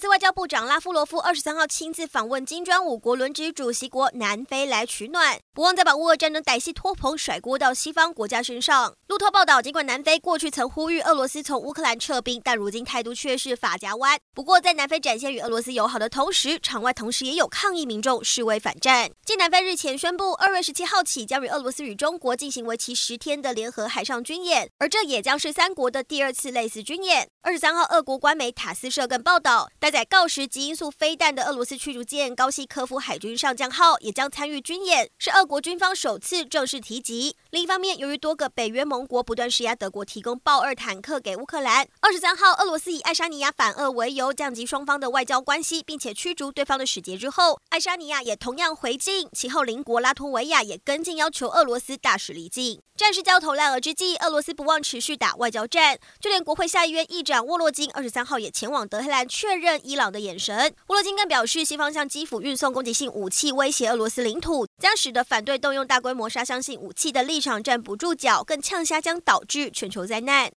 [0.00, 8.94] 斯外交部长拉夫罗夫二十三号亲自访问金砖五国轮值主席国南非来取暖，不忘再把乌俄战争歹戏托棚甩锅到西方国家身上。
[9.08, 14.18] 路透报道，尽管南非过去曾呼吁俄罗斯从乌克兰撤兵，但如今态度却是法夹弯。
[14.32, 19.10] 不过，在南非展现与俄罗斯友好的同时，场外同时也有抗议民众示威反战。
[19.26, 27.28] 继南非日前宣布，二月十七号起将与俄罗斯与中国进行为期十天的联合海上军演，而这也将是三国的第二次类似军演。
[27.42, 37.36] 二十三号，俄国官媒塔斯社更报道，载锆石极音速飞弹的俄罗斯驱逐舰高西科夫海军上将号也将参与军演，是俄国军方首次正式提及。
[37.50, 52.80] 另一方面，由于多个北约盟国不断施压德国提供豹二坦克给乌克兰，二十三号，俄罗斯以爱沙尼亚反俄为由降级双方的外交关系，并且驱逐对方的使节之后，爱沙尼亚也同样回敬，其后邻国拉脱维亚也跟进要求俄罗斯大使离境。
[52.96, 60.72] 战事焦头烂额之际，俄罗斯不忘持续打外交战，就连国会下议院议长沃洛金二十三号也前往德黑兰确认伊朗的眼神。
[60.86, 70.48] 沃罗金更表示，西方向基辅运送攻击性武器，威胁俄罗斯领土，将使得反对动用大规模杀伤性武器的立场站不住脚，更呛瞎将导致全球灾难。